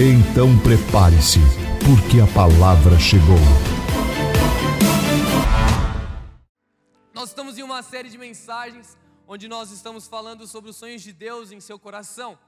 [0.00, 1.40] Então prepare-se,
[1.84, 3.34] porque a palavra chegou.
[7.12, 11.12] Nós estamos em uma série de mensagens onde nós estamos falando sobre os sonhos de
[11.12, 12.38] Deus em seu coração.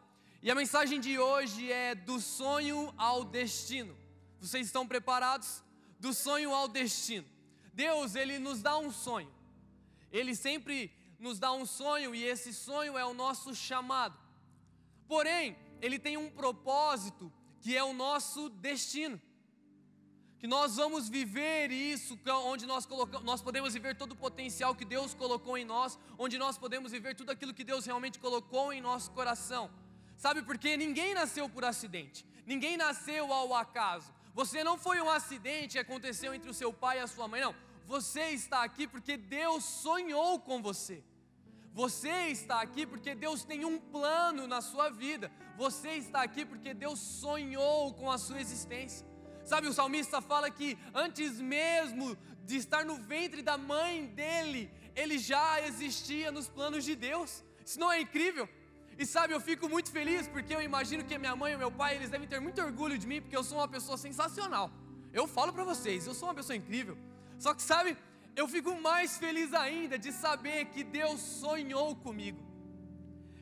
[0.41, 3.97] E a mensagem de hoje é do sonho ao destino.
[4.39, 5.61] Vocês estão preparados?
[5.99, 7.27] Do sonho ao destino.
[7.75, 9.33] Deus, ele nos dá um sonho.
[10.13, 14.17] Ele sempre nos dá um sonho e esse sonho é o nosso chamado.
[15.09, 19.21] Porém, ele tem um propósito que é o nosso destino.
[20.39, 24.87] Que nós vamos viver isso, onde nós, colocamos, nós podemos viver todo o potencial que
[24.87, 28.81] Deus colocou em nós, onde nós podemos viver tudo aquilo que Deus realmente colocou em
[28.81, 29.71] nosso coração.
[30.17, 34.11] Sabe porque ninguém nasceu por acidente, ninguém nasceu ao acaso.
[34.35, 37.43] Você não foi um acidente que aconteceu entre o seu pai e a sua mãe,
[37.43, 37.55] não.
[37.87, 41.03] Você está aqui porque Deus sonhou com você.
[41.73, 45.31] Você está aqui porque Deus tem um plano na sua vida.
[45.57, 49.07] Você está aqui porque Deus sonhou com a sua existência.
[49.45, 55.19] Sabe, o salmista fala que antes mesmo de estar no ventre da mãe dele, ele
[55.19, 57.45] já existia nos planos de Deus.
[57.65, 58.49] Isso não é incrível?
[58.99, 61.97] E sabe, eu fico muito feliz porque eu imagino que minha mãe e meu pai,
[61.97, 64.71] eles devem ter muito orgulho de mim porque eu sou uma pessoa sensacional.
[65.13, 66.99] Eu falo para vocês, eu sou uma pessoa incrível.
[67.39, 67.97] Só que sabe,
[68.41, 72.41] eu fico mais feliz ainda de saber que Deus sonhou comigo.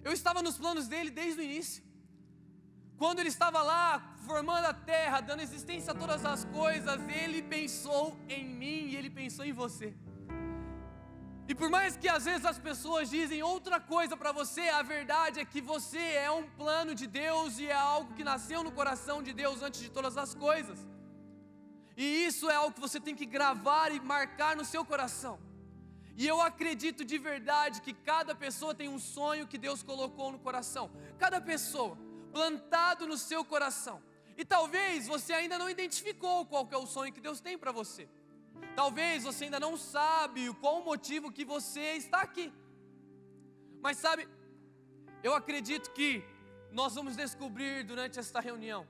[0.06, 1.82] Eu estava nos planos dele desde o início.
[3.00, 3.84] Quando ele estava lá
[4.28, 8.04] formando a terra, dando existência a todas as coisas, ele pensou
[8.36, 9.88] em mim e ele pensou em você.
[11.50, 15.40] E por mais que às vezes as pessoas dizem outra coisa para você, a verdade
[15.40, 19.18] é que você é um plano de Deus e é algo que nasceu no coração
[19.22, 20.78] de Deus antes de todas as coisas.
[22.02, 25.36] E isso é algo que você tem que gravar e marcar no seu coração.
[26.16, 30.38] E eu acredito de verdade que cada pessoa tem um sonho que Deus colocou no
[30.38, 30.84] coração.
[31.18, 31.98] Cada pessoa,
[32.32, 34.00] plantado no seu coração.
[34.36, 38.08] E talvez você ainda não identificou qual é o sonho que Deus tem para você.
[38.76, 42.52] Talvez você ainda não sabe qual o motivo que você está aqui.
[43.80, 44.28] Mas sabe,
[45.24, 46.24] eu acredito que
[46.70, 48.86] nós vamos descobrir durante esta reunião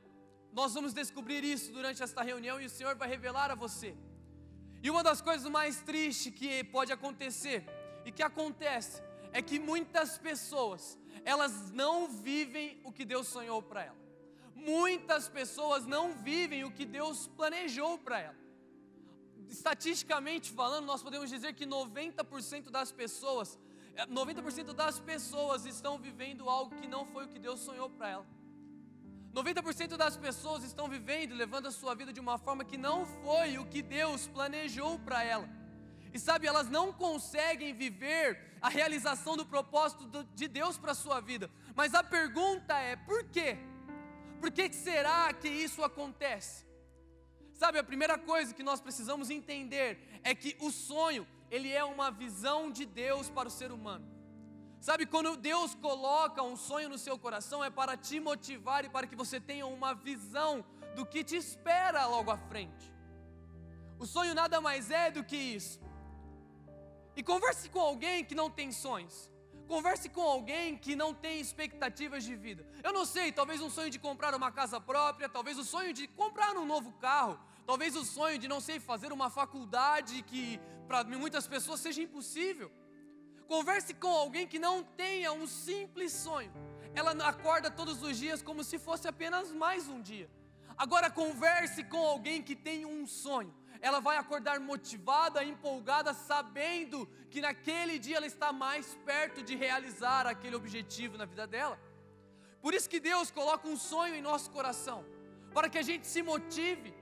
[0.52, 3.96] nós vamos descobrir isso durante esta reunião e o Senhor vai revelar a você.
[4.82, 7.64] E uma das coisas mais tristes que pode acontecer
[8.04, 13.84] e que acontece é que muitas pessoas, elas não vivem o que Deus sonhou para
[13.84, 13.98] ela.
[14.54, 18.36] Muitas pessoas não vivem o que Deus planejou para ela.
[19.48, 23.58] Estatisticamente falando, nós podemos dizer que 90% das pessoas,
[23.96, 28.37] 90% das pessoas estão vivendo algo que não foi o que Deus sonhou para ela.
[29.34, 33.58] 90% das pessoas estão vivendo levando a sua vida de uma forma que não foi
[33.58, 35.48] o que Deus planejou para ela.
[36.12, 41.20] E sabe, elas não conseguem viver a realização do propósito de Deus para a sua
[41.20, 41.50] vida.
[41.74, 43.58] Mas a pergunta é: por quê?
[44.40, 46.66] Por que será que isso acontece?
[47.52, 52.10] Sabe, a primeira coisa que nós precisamos entender é que o sonho, ele é uma
[52.10, 54.17] visão de Deus para o ser humano.
[54.80, 59.06] Sabe, quando Deus coloca um sonho no seu coração, é para te motivar e para
[59.06, 62.92] que você tenha uma visão do que te espera logo à frente.
[63.98, 65.80] O sonho nada mais é do que isso.
[67.16, 69.28] E converse com alguém que não tem sonhos.
[69.66, 72.64] Converse com alguém que não tem expectativas de vida.
[72.82, 76.06] Eu não sei, talvez um sonho de comprar uma casa própria, talvez o sonho de
[76.06, 81.04] comprar um novo carro, talvez o sonho de não sei fazer uma faculdade que para
[81.04, 82.72] muitas pessoas seja impossível.
[83.48, 86.52] Converse com alguém que não tenha um simples sonho.
[86.94, 90.28] Ela acorda todos os dias como se fosse apenas mais um dia.
[90.76, 93.54] Agora converse com alguém que tem um sonho.
[93.80, 100.26] Ela vai acordar motivada, empolgada, sabendo que naquele dia ela está mais perto de realizar
[100.26, 101.80] aquele objetivo na vida dela.
[102.60, 105.06] Por isso que Deus coloca um sonho em nosso coração,
[105.54, 106.92] para que a gente se motive,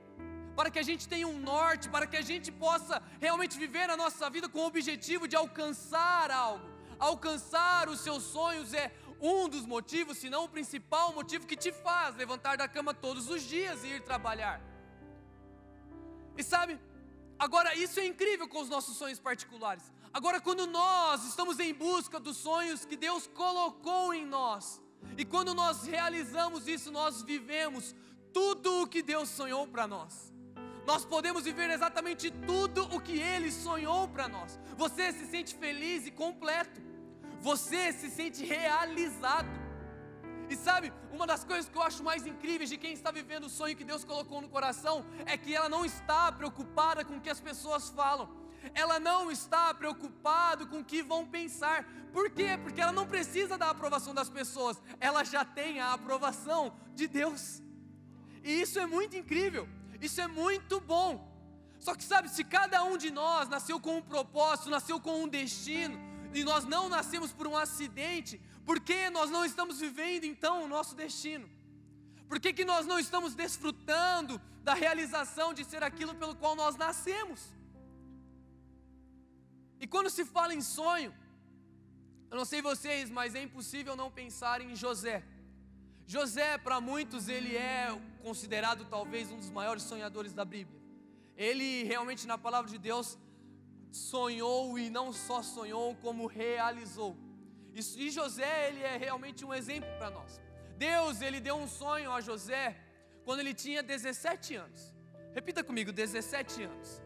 [0.57, 3.97] para que a gente tenha um norte, para que a gente possa realmente viver a
[3.97, 6.67] nossa vida com o objetivo de alcançar algo.
[6.99, 11.71] Alcançar os seus sonhos é um dos motivos, se não o principal motivo que te
[11.73, 14.61] faz levantar da cama todos os dias e ir trabalhar.
[16.39, 16.79] E sabe,
[17.39, 19.85] agora isso é incrível com os nossos sonhos particulares.
[20.13, 24.81] Agora, quando nós estamos em busca dos sonhos que Deus colocou em nós,
[25.19, 27.95] e quando nós realizamos isso, nós vivemos
[28.33, 30.36] tudo o que Deus sonhou para nós.
[30.87, 34.59] Nós podemos viver exatamente tudo o que Ele sonhou para nós.
[34.77, 36.81] Você se sente feliz e completo.
[37.41, 39.49] Você se sente realizado.
[40.49, 43.51] E sabe, uma das coisas que eu acho mais incríveis de quem está vivendo o
[43.51, 47.31] sonho que Deus colocou no coração é que ela não está preocupada com o que
[47.31, 48.29] as pessoas falam.
[48.73, 51.85] Ela não está preocupada com o que vão pensar.
[52.13, 52.59] Por quê?
[52.63, 54.81] Porque ela não precisa da aprovação das pessoas.
[55.01, 57.61] Ela já tem a aprovação de Deus.
[58.45, 59.69] E isso é muito incrível.
[60.01, 61.37] Isso é muito bom.
[61.79, 65.29] Só que sabe, se cada um de nós nasceu com um propósito, nasceu com um
[65.29, 65.99] destino,
[66.35, 70.69] e nós não nascemos por um acidente, por que nós não estamos vivendo então o
[70.69, 71.49] nosso destino?
[72.29, 76.77] Por que, que nós não estamos desfrutando da realização de ser aquilo pelo qual nós
[76.77, 77.41] nascemos?
[79.79, 81.15] E quando se fala em sonho,
[82.31, 85.23] eu não sei vocês, mas é impossível não pensar em José.
[86.07, 87.97] José, para muitos, ele é
[88.27, 90.81] considerado talvez um dos maiores sonhadores da Bíblia.
[91.37, 93.09] Ele realmente, na palavra de Deus,
[93.93, 97.13] sonhou e não só sonhou, como realizou.
[98.05, 100.41] E José, ele é realmente um exemplo para nós.
[100.77, 102.65] Deus, ele deu um sonho a José
[103.25, 104.81] quando ele tinha 17 anos.
[105.33, 107.03] Repita comigo, 17 anos.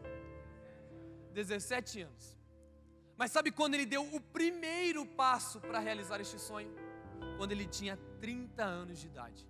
[1.33, 2.37] 17 anos.
[3.15, 6.73] Mas sabe quando ele deu o primeiro passo para realizar este sonho?
[7.37, 9.47] quando ele tinha 30 anos de idade.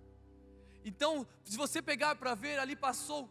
[0.84, 3.28] Então, se você pegar para ver, ali passou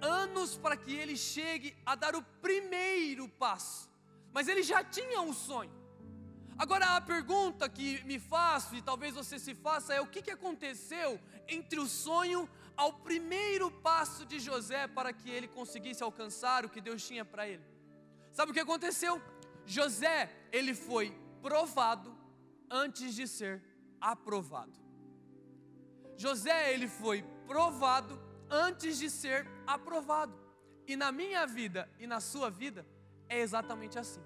[0.00, 3.90] anos para que ele chegue a dar o primeiro passo,
[4.32, 5.72] mas ele já tinha um sonho.
[6.58, 10.30] Agora a pergunta que me faço e talvez você se faça é o que, que
[10.30, 16.70] aconteceu entre o sonho ao primeiro passo de José para que ele conseguisse alcançar o
[16.70, 17.64] que Deus tinha para ele.
[18.32, 19.20] Sabe o que aconteceu?
[19.66, 22.16] José, ele foi provado
[22.70, 23.62] antes de ser
[24.00, 24.85] aprovado.
[26.16, 28.20] José, ele foi provado
[28.50, 30.34] antes de ser aprovado.
[30.86, 32.86] E na minha vida e na sua vida
[33.28, 34.22] é exatamente assim.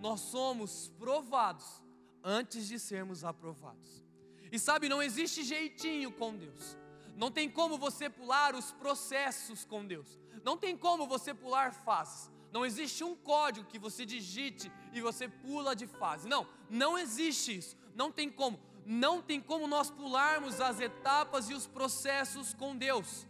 [0.00, 1.82] Nós somos provados
[2.22, 4.04] antes de sermos aprovados.
[4.50, 6.76] E sabe, não existe jeitinho com Deus.
[7.16, 10.18] Não tem como você pular os processos com Deus.
[10.44, 12.30] Não tem como você pular fases.
[12.52, 16.28] Não existe um código que você digite e você pula de fase.
[16.28, 17.76] Não, não existe isso.
[17.94, 23.26] Não tem como não tem como nós pularmos as etapas e os processos com Deus.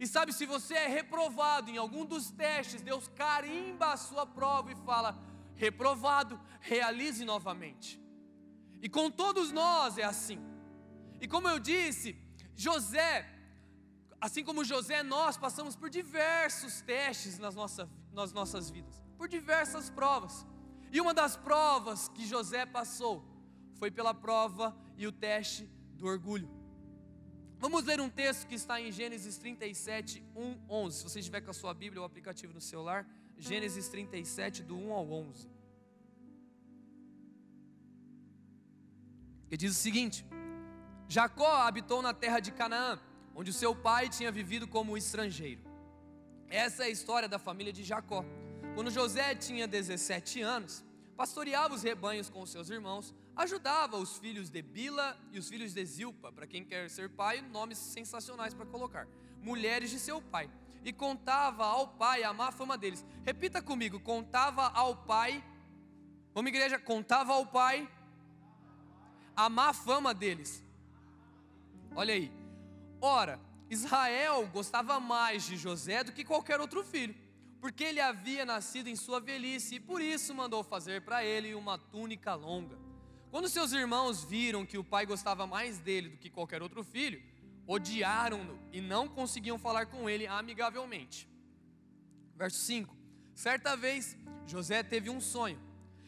[0.00, 4.72] E sabe, se você é reprovado em algum dos testes, Deus carimba a sua prova
[4.72, 5.18] e fala:
[5.54, 8.00] reprovado, realize novamente.
[8.80, 10.38] E com todos nós é assim.
[11.20, 12.16] E como eu disse,
[12.54, 13.28] José,
[14.18, 19.90] assim como José, nós passamos por diversos testes nas, nossa, nas nossas vidas, por diversas
[19.90, 20.46] provas.
[20.90, 23.24] E uma das provas que José passou
[23.74, 26.48] foi pela prova e o teste do orgulho.
[27.58, 30.98] Vamos ler um texto que está em Gênesis 37, 1, 11.
[30.98, 33.06] Se você estiver com a sua Bíblia ou aplicativo no celular,
[33.38, 35.48] Gênesis 37, do 1 ao 11.
[39.48, 40.26] Que diz o seguinte:
[41.08, 42.98] Jacó habitou na terra de Canaã,
[43.34, 45.62] onde o seu pai tinha vivido como estrangeiro.
[46.48, 48.24] Essa é a história da família de Jacó.
[48.74, 50.84] Quando José tinha 17 anos,
[51.16, 55.84] pastoreava os rebanhos com seus irmãos, ajudava os filhos de Bila e os filhos de
[55.84, 59.06] Zilpa, para quem quer ser pai, nomes sensacionais para colocar,
[59.42, 60.50] mulheres de seu pai,
[60.82, 63.04] e contava ao pai a má fama deles.
[63.24, 65.44] Repita comigo: contava ao pai,
[66.32, 67.88] vamos igreja, contava ao pai
[69.36, 70.64] a má fama deles.
[71.94, 72.32] Olha aí,
[73.00, 73.38] ora,
[73.68, 77.14] Israel gostava mais de José do que qualquer outro filho
[77.60, 81.76] porque ele havia nascido em sua velhice e por isso mandou fazer para ele uma
[81.76, 82.85] túnica longa.
[83.30, 87.22] Quando seus irmãos viram que o pai gostava mais dele do que qualquer outro filho,
[87.66, 91.28] odiaram-no e não conseguiam falar com ele amigavelmente.
[92.34, 92.96] Verso 5:
[93.34, 94.16] Certa vez,
[94.46, 95.60] José teve um sonho,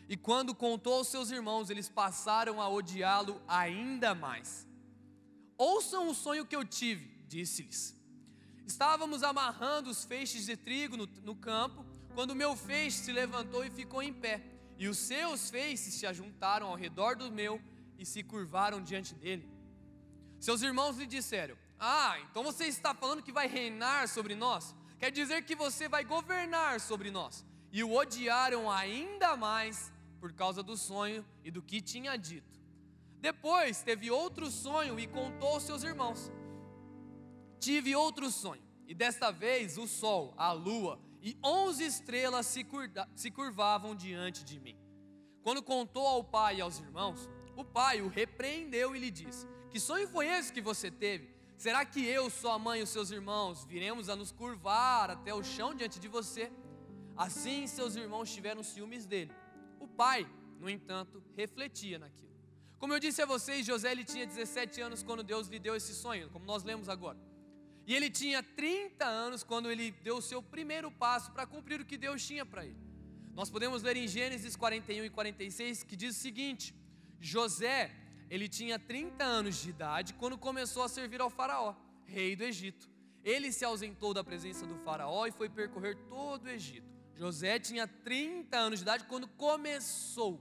[0.08, 4.66] e quando contou aos seus irmãos, eles passaram a odiá-lo ainda mais.
[5.56, 7.94] Ouçam o sonho que eu tive, disse-lhes.
[8.66, 11.84] Estávamos amarrando os feixes de trigo no, no campo,
[12.14, 14.42] quando meu feixe se levantou e ficou em pé,
[14.78, 17.61] e os seus feixes se ajuntaram ao redor do meu
[17.99, 19.49] e se curvaram diante dele.
[20.38, 24.75] Seus irmãos lhe disseram: Ah, então você está falando que vai reinar sobre nós?
[24.99, 27.44] Quer dizer que você vai governar sobre nós.
[27.73, 32.58] E o odiaram ainda mais por causa do sonho e do que tinha dito.
[33.20, 36.30] Depois teve outro sonho e contou aos seus irmãos.
[37.58, 43.06] Tive outro sonho, e desta vez o sol, a lua e onze estrelas se, curda,
[43.14, 44.78] se curvavam diante de mim.
[45.42, 49.78] Quando contou ao pai e aos irmãos, o pai o repreendeu e lhe disse: Que
[49.78, 51.28] sonho foi esse que você teve?
[51.58, 55.42] Será que eu, sua mãe e os seus irmãos viremos a nos curvar até o
[55.42, 56.50] chão diante de você?
[57.14, 59.35] Assim seus irmãos tiveram ciúmes dele.
[59.78, 60.26] O pai,
[60.58, 62.32] no entanto, refletia naquilo.
[62.78, 65.94] Como eu disse a vocês, José ele tinha 17 anos quando Deus lhe deu esse
[65.94, 67.18] sonho, como nós lemos agora.
[67.88, 71.87] E ele tinha 30 anos quando ele deu o seu primeiro passo para cumprir o
[71.87, 72.76] que Deus tinha para ele.
[73.33, 76.75] Nós podemos ler em Gênesis 41 e 46 que diz o seguinte:
[77.18, 77.90] José,
[78.28, 82.87] ele tinha 30 anos de idade quando começou a servir ao faraó, rei do Egito.
[83.25, 86.92] Ele se ausentou da presença do faraó e foi percorrer todo o Egito.
[87.16, 90.35] José tinha 30 anos de idade quando começou.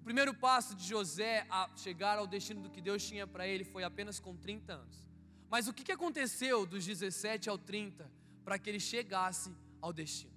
[0.00, 3.64] O primeiro passo de José a chegar ao destino do que Deus tinha para ele
[3.64, 5.13] foi apenas com 30 anos.
[5.54, 8.10] Mas o que aconteceu dos 17 ao 30
[8.44, 10.34] para que ele chegasse ao destino?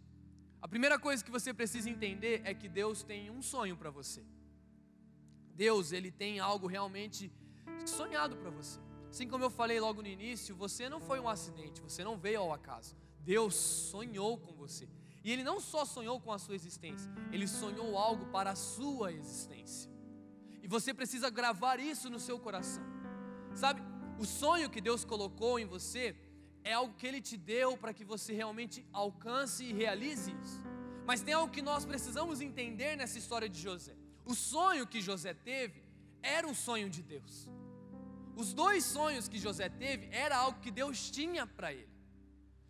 [0.62, 4.24] A primeira coisa que você precisa entender é que Deus tem um sonho para você.
[5.56, 7.32] Deus, ele tem algo realmente
[7.84, 8.80] sonhado para você.
[9.10, 12.42] Assim como eu falei logo no início, você não foi um acidente, você não veio
[12.42, 12.96] ao acaso.
[13.22, 14.88] Deus sonhou com você.
[15.24, 19.12] E ele não só sonhou com a sua existência, ele sonhou algo para a sua
[19.12, 19.90] existência.
[20.62, 22.84] E você precisa gravar isso no seu coração.
[23.56, 23.82] Sabe,
[24.20, 26.16] o sonho que Deus colocou em você
[26.64, 30.62] é algo que Ele te deu para que você realmente alcance e realize isso.
[31.06, 33.96] Mas tem algo que nós precisamos entender nessa história de José.
[34.26, 35.82] O sonho que José teve
[36.22, 37.48] era um sonho de Deus.
[38.36, 41.98] Os dois sonhos que José teve era algo que Deus tinha para ele.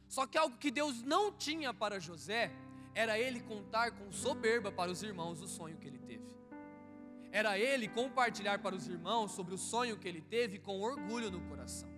[0.07, 2.51] Só que algo que Deus não tinha para José
[2.93, 5.96] era ele contar com soberba para os irmãos o sonho que ele
[7.31, 11.41] era ele compartilhar para os irmãos sobre o sonho que ele teve com orgulho no
[11.41, 11.89] coração.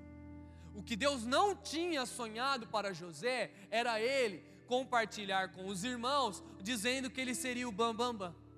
[0.76, 7.10] O que Deus não tinha sonhado para José era ele compartilhar com os irmãos, dizendo
[7.10, 8.32] que ele seria o bambambam.
[8.32, 8.50] Bam, bam.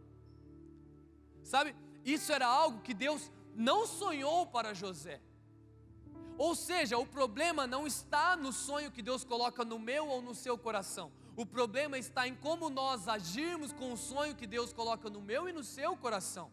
[1.44, 5.22] Sabe, isso era algo que Deus não sonhou para José.
[6.38, 10.34] Ou seja, o problema não está no sonho que Deus coloca no meu ou no
[10.34, 11.12] seu coração.
[11.36, 15.48] O problema está em como nós agirmos com o sonho que Deus coloca no meu
[15.48, 16.52] e no seu coração.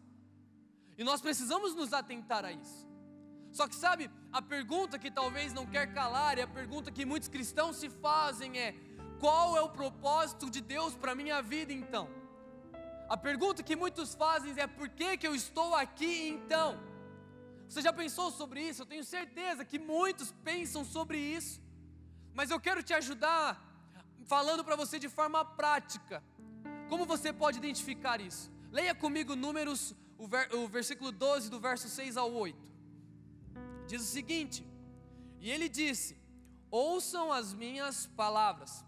[0.99, 2.85] E nós precisamos nos atentar a isso.
[3.57, 7.29] Só que sabe, a pergunta que talvez não quer calar e a pergunta que muitos
[7.29, 8.75] cristãos se fazem é:
[9.17, 12.09] qual é o propósito de Deus para minha vida então?
[13.07, 16.77] A pergunta que muitos fazem é: por que, que eu estou aqui então?
[17.69, 18.81] Você já pensou sobre isso?
[18.81, 21.61] Eu tenho certeza que muitos pensam sobre isso,
[22.33, 23.49] mas eu quero te ajudar
[24.25, 26.21] falando para você de forma prática.
[26.89, 28.51] Como você pode identificar isso?
[28.69, 32.57] Leia comigo Números o, ver, o versículo 12, do verso 6 ao 8.
[33.87, 34.63] Diz o seguinte:
[35.39, 36.17] E ele disse:
[36.69, 38.83] Ouçam as minhas palavras.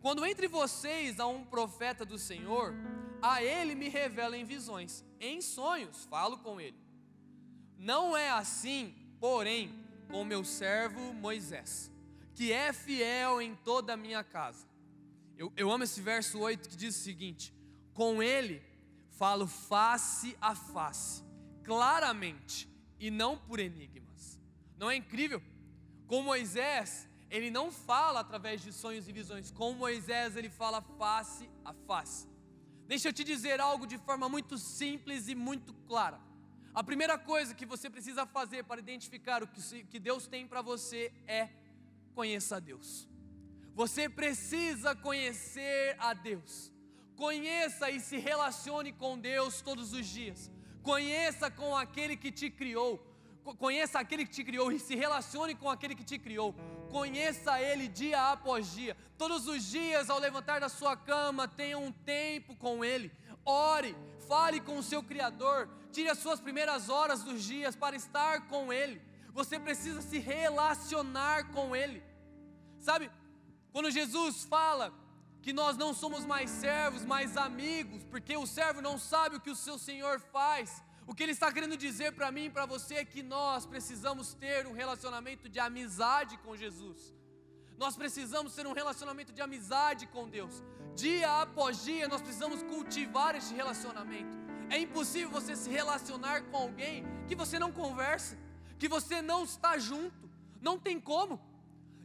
[0.00, 2.72] Quando entre vocês há um profeta do Senhor,
[3.20, 6.78] a ele me revela em visões, em sonhos falo com ele.
[7.76, 9.74] Não é assim, porém,
[10.08, 11.90] com meu servo Moisés,
[12.34, 14.66] que é fiel em toda a minha casa.
[15.36, 17.52] Eu, eu amo esse verso 8 que diz o seguinte:
[17.92, 18.69] Com ele
[19.20, 21.22] falo face a face,
[21.62, 22.66] claramente,
[22.98, 24.40] e não por enigmas.
[24.78, 25.42] Não é incrível?
[26.06, 31.50] Com Moisés, ele não fala através de sonhos e visões, com Moisés, ele fala face
[31.62, 32.26] a face.
[32.86, 36.18] Deixa eu te dizer algo de forma muito simples e muito clara.
[36.72, 39.48] A primeira coisa que você precisa fazer para identificar o
[39.90, 41.50] que Deus tem para você é
[42.14, 43.06] conheça a Deus.
[43.74, 46.72] Você precisa conhecer a Deus.
[47.20, 50.50] Conheça e se relacione com Deus todos os dias.
[50.82, 52.92] Conheça com aquele que te criou.
[53.58, 56.54] Conheça aquele que te criou e se relacione com aquele que te criou.
[56.90, 58.96] Conheça Ele dia após dia.
[59.18, 63.12] Todos os dias, ao levantar da sua cama, tenha um tempo com Ele.
[63.44, 63.94] Ore,
[64.26, 65.68] fale com o seu Criador.
[65.92, 68.98] Tire as suas primeiras horas dos dias para estar com Ele.
[69.34, 72.02] Você precisa se relacionar com Ele.
[72.78, 73.10] Sabe,
[73.74, 74.90] quando Jesus fala
[75.42, 79.50] que nós não somos mais servos, mais amigos, porque o servo não sabe o que
[79.50, 80.82] o seu senhor faz.
[81.06, 84.34] O que ele está querendo dizer para mim e para você é que nós precisamos
[84.34, 87.14] ter um relacionamento de amizade com Jesus.
[87.76, 90.62] Nós precisamos ter um relacionamento de amizade com Deus.
[90.94, 94.38] Dia após dia nós precisamos cultivar este relacionamento.
[94.68, 98.38] É impossível você se relacionar com alguém que você não conversa,
[98.78, 100.30] que você não está junto.
[100.60, 101.40] Não tem como.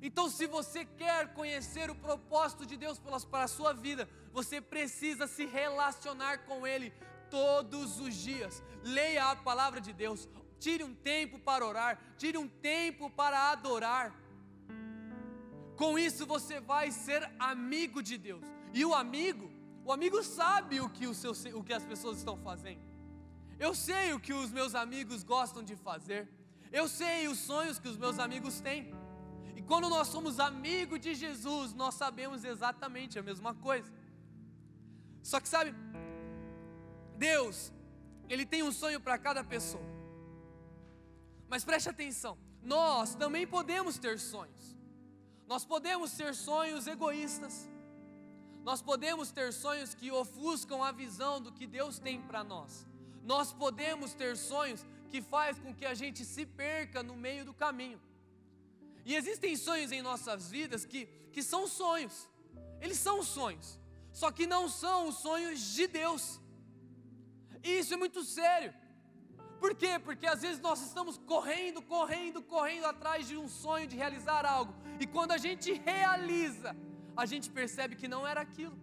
[0.08, 3.00] Então, se você quer conhecer o propósito de Deus
[3.32, 6.94] para a sua vida, você precisa se relacionar com Ele
[7.28, 8.62] todos os dias.
[8.84, 14.14] Leia a palavra de Deus, tire um tempo para orar, tire um tempo para adorar.
[15.76, 18.46] Com isso você vai ser amigo de Deus.
[18.76, 19.52] E o amigo,
[19.84, 22.84] o amigo sabe o que, o seu, o que as pessoas estão fazendo.
[23.58, 26.30] Eu sei o que os meus amigos gostam de fazer.
[26.72, 28.94] Eu sei os sonhos que os meus amigos têm.
[29.56, 33.92] E quando nós somos amigos de Jesus, nós sabemos exatamente a mesma coisa.
[35.24, 35.74] Só que sabe,
[37.18, 37.72] Deus,
[38.30, 39.84] Ele tem um sonho para cada pessoa.
[41.48, 44.76] Mas preste atenção, nós também podemos ter sonhos.
[45.48, 47.70] Nós podemos ter sonhos egoístas.
[48.64, 52.86] Nós podemos ter sonhos que ofuscam a visão do que Deus tem para nós.
[53.24, 57.54] Nós podemos ter sonhos que faz com que a gente se perca no meio do
[57.54, 58.02] caminho.
[59.06, 62.28] E existem sonhos em nossas vidas que, que são sonhos.
[62.82, 63.80] Eles são sonhos.
[64.12, 66.42] Só que não são os sonhos de Deus.
[67.64, 68.74] E isso é muito sério.
[69.60, 70.00] Por quê?
[70.00, 74.74] Porque às vezes nós estamos correndo, correndo, correndo atrás de um sonho de realizar algo.
[75.00, 76.76] E quando a gente realiza,
[77.16, 78.78] a gente percebe que não era aquilo.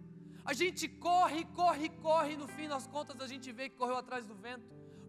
[0.45, 3.97] A gente corre, corre, corre, e no fim das contas a gente vê que correu
[3.97, 4.65] atrás do vento.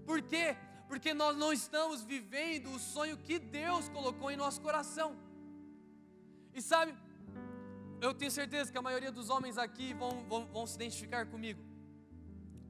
[0.06, 0.56] Por quê?
[0.88, 5.16] Porque nós não estamos vivendo o sonho que Deus colocou em nosso coração.
[6.52, 6.94] E sabe,
[8.00, 11.62] eu tenho certeza que a maioria dos homens aqui vão, vão, vão se identificar comigo.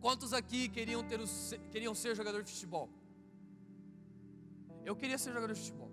[0.00, 1.24] Quantos aqui queriam, ter o,
[1.70, 2.88] queriam ser jogador de futebol?
[4.84, 5.90] Eu queria ser jogador de futebol.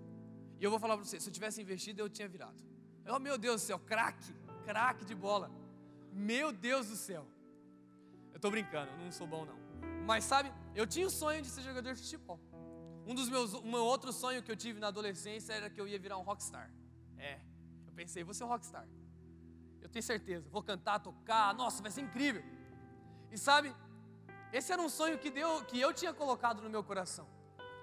[0.60, 2.62] E eu vou falar para você, se eu tivesse investido, eu tinha virado.
[3.08, 4.32] Oh meu Deus do céu, craque,
[4.64, 5.50] craque de bola.
[6.12, 7.26] Meu Deus do céu.
[8.32, 9.61] Eu estou brincando, não sou bom não.
[10.04, 12.40] Mas sabe, eu tinha o sonho de ser jogador de futebol.
[13.06, 15.98] Um dos meus, um outro sonho que eu tive na adolescência era que eu ia
[15.98, 16.72] virar um rockstar.
[17.16, 17.40] É,
[17.86, 18.86] eu pensei, vou ser um rockstar.
[19.80, 22.42] Eu tenho certeza, vou cantar, tocar, nossa, vai ser incrível.
[23.30, 23.74] E sabe,
[24.52, 27.26] esse era um sonho que, Deus, que eu tinha colocado no meu coração,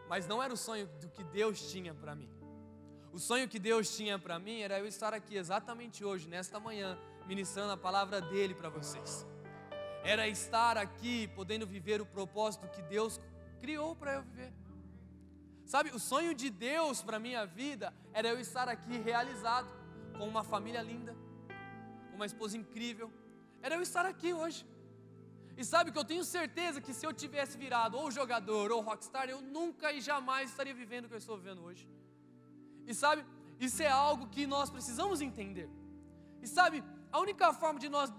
[0.08, 2.30] mas não era o sonho do que Deus tinha para mim.
[3.12, 6.98] O sonho que Deus tinha para mim era eu estar aqui exatamente hoje, nesta manhã,
[7.26, 9.26] ministrando a palavra dele para vocês.
[10.04, 13.20] Era estar aqui podendo viver o propósito que Deus
[13.60, 14.54] criou para eu viver.
[15.66, 19.70] Sabe, o sonho de Deus para minha vida era eu estar aqui realizado,
[20.18, 21.16] com uma família linda,
[22.10, 23.12] com uma esposa incrível.
[23.62, 24.66] Era eu estar aqui hoje.
[25.56, 29.30] E sabe que eu tenho certeza que se eu tivesse virado ou jogador ou rockstar,
[29.30, 31.88] eu nunca e jamais estaria vivendo o que eu estou vivendo hoje.
[32.88, 33.26] E sabe,
[33.60, 35.70] isso é algo que nós precisamos entender.
[36.42, 38.12] E sabe, a única forma de nós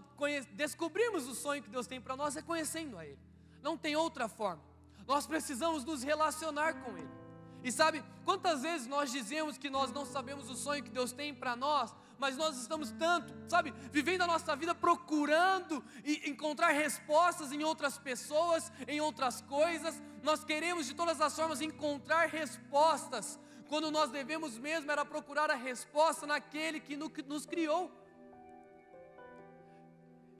[0.53, 3.19] descobrirmos o sonho que Deus tem para nós é conhecendo a Ele.
[3.63, 4.63] Não tem outra forma.
[5.07, 7.21] Nós precisamos nos relacionar com Ele.
[7.63, 11.35] E sabe, quantas vezes nós dizemos que nós não sabemos o sonho que Deus tem
[11.35, 17.53] para nós, mas nós estamos tanto, sabe, vivendo a nossa vida procurando e encontrar respostas
[17.53, 20.03] em outras pessoas, em outras coisas.
[20.23, 25.55] Nós queremos de todas as formas encontrar respostas, quando nós devemos mesmo era procurar a
[25.55, 27.91] resposta naquele que nos criou.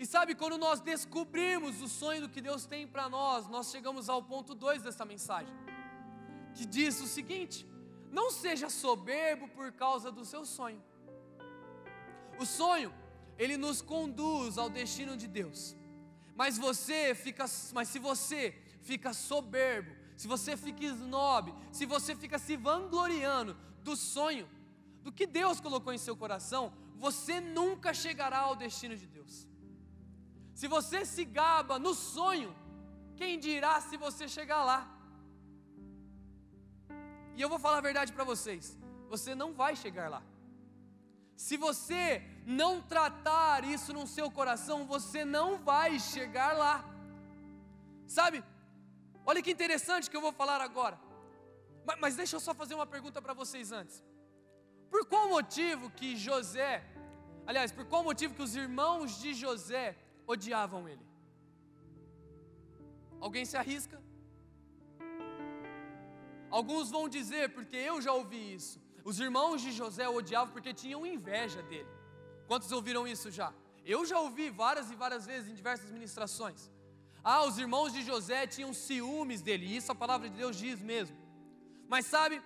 [0.03, 4.09] E sabe, quando nós descobrimos o sonho do que Deus tem para nós, nós chegamos
[4.09, 5.55] ao ponto 2 dessa mensagem,
[6.55, 7.67] que diz o seguinte:
[8.11, 10.83] não seja soberbo por causa do seu sonho,
[12.39, 12.91] o sonho,
[13.37, 15.77] ele nos conduz ao destino de Deus.
[16.35, 22.39] Mas você fica, mas se você fica soberbo, se você fica snob, se você fica
[22.39, 24.49] se vangloriando do sonho,
[25.03, 29.50] do que Deus colocou em seu coração, você nunca chegará ao destino de Deus.
[30.61, 32.51] Se você se gaba no sonho,
[33.19, 34.81] quem dirá se você chegar lá?
[37.35, 38.65] E eu vou falar a verdade para vocês:
[39.13, 40.23] você não vai chegar lá.
[41.45, 42.05] Se você
[42.63, 46.75] não tratar isso no seu coração, você não vai chegar lá.
[48.19, 48.45] Sabe?
[49.25, 51.01] Olha que interessante que eu vou falar agora.
[51.87, 54.05] Mas, mas deixa eu só fazer uma pergunta para vocês antes.
[54.93, 56.85] Por qual motivo que José,
[57.47, 59.87] aliás, por qual motivo que os irmãos de José
[60.35, 61.07] odiavam ele?
[63.27, 63.99] Alguém se arrisca?
[66.59, 70.73] Alguns vão dizer, porque eu já ouvi isso, os irmãos de José o odiavam porque
[70.83, 71.89] tinham inveja dele.
[72.47, 73.53] Quantos ouviram isso já?
[73.85, 76.71] Eu já ouvi várias e várias vezes em diversas ministrações.
[77.23, 81.17] Ah, os irmãos de José tinham ciúmes dele, isso a palavra de Deus diz mesmo.
[81.89, 82.43] Mas sabe,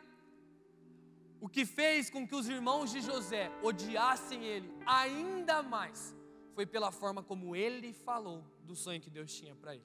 [1.41, 6.14] o que fez com que os irmãos de José odiassem ele ainda mais
[6.55, 9.85] foi pela forma como ele falou do sonho que Deus tinha para ele.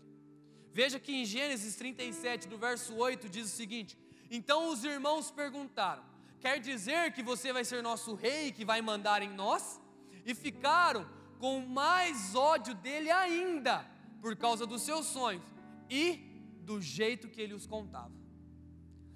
[0.72, 3.98] Veja que em Gênesis 37, do verso 8, diz o seguinte:
[4.30, 6.04] Então os irmãos perguntaram:
[6.40, 9.82] Quer dizer que você vai ser nosso rei que vai mandar em nós?
[10.26, 13.86] E ficaram com mais ódio dele ainda,
[14.22, 15.44] por causa dos seus sonhos
[15.90, 16.18] e
[16.62, 18.14] do jeito que ele os contava.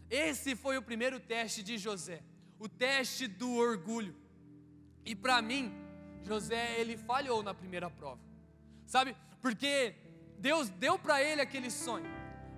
[0.09, 2.23] Esse foi o primeiro teste de José,
[2.57, 4.15] o teste do orgulho.
[5.05, 5.71] E para mim,
[6.23, 8.21] José ele falhou na primeira prova.
[8.85, 9.15] Sabe?
[9.41, 9.95] Porque
[10.39, 12.09] Deus deu para ele aquele sonho.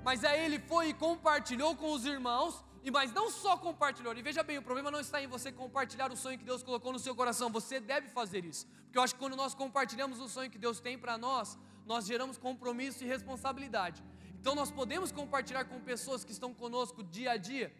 [0.03, 4.15] Mas aí ele foi e compartilhou com os irmãos E mas não só compartilhou.
[4.15, 6.93] E veja bem, o problema não está em você compartilhar o sonho que Deus colocou
[6.93, 7.49] no seu coração.
[7.49, 8.67] Você deve fazer isso.
[8.83, 12.05] Porque eu acho que quando nós compartilhamos o sonho que Deus tem para nós, nós
[12.05, 14.03] geramos compromisso e responsabilidade.
[14.39, 17.73] Então nós podemos compartilhar com pessoas que estão conosco dia a dia.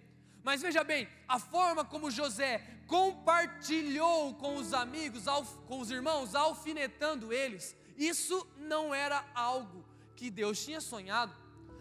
[0.47, 2.51] Mas veja bem, a forma como José
[2.86, 5.23] compartilhou com os amigos,
[5.65, 9.84] com os irmãos, alfinetando eles, isso não era algo
[10.15, 11.36] que Deus tinha sonhado.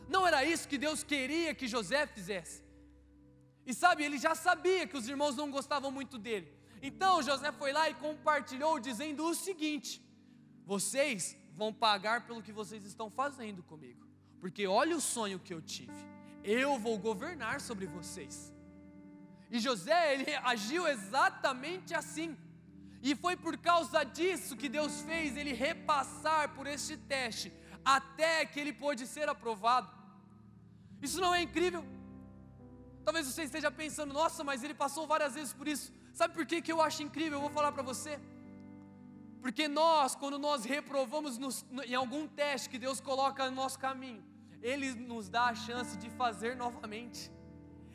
[0.08, 2.64] Não era isso que Deus queria que José fizesse.
[3.66, 6.50] E sabe, ele já sabia que os irmãos não gostavam muito dele.
[6.80, 10.02] Então José foi lá e compartilhou, dizendo o seguinte:
[10.64, 14.06] Vocês vão pagar pelo que vocês estão fazendo comigo,
[14.40, 15.92] porque olha o sonho que eu tive.
[16.42, 18.53] Eu vou governar sobre vocês.
[19.54, 22.30] E José, ele agiu exatamente assim.
[23.00, 27.52] E foi por causa disso que Deus fez ele repassar por este teste,
[27.96, 29.88] até que ele pôde ser aprovado.
[31.00, 31.84] Isso não é incrível?
[33.04, 35.92] Talvez você esteja pensando, nossa, mas ele passou várias vezes por isso.
[36.12, 37.36] Sabe por que, que eu acho incrível?
[37.38, 38.18] Eu vou falar para você.
[39.40, 44.24] Porque nós, quando nós reprovamos nos, em algum teste que Deus coloca no nosso caminho,
[44.60, 47.30] Ele nos dá a chance de fazer novamente.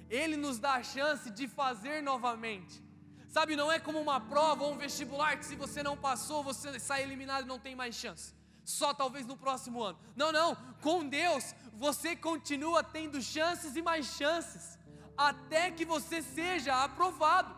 [0.09, 2.83] Ele nos dá a chance de fazer novamente.
[3.27, 6.79] Sabe, não é como uma prova ou um vestibular que se você não passou, você
[6.79, 8.33] sai eliminado e não tem mais chance.
[8.65, 9.99] Só talvez no próximo ano.
[10.15, 10.55] Não, não.
[10.81, 14.79] Com Deus, você continua tendo chances e mais chances
[15.15, 17.55] até que você seja aprovado.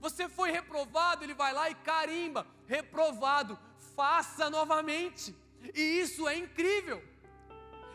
[0.00, 3.58] Você foi reprovado, ele vai lá e carimba, reprovado,
[3.96, 5.34] faça novamente.
[5.74, 7.02] E isso é incrível.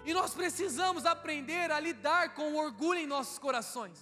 [0.08, 4.02] E nós precisamos aprender a lidar com o orgulho em nossos corações.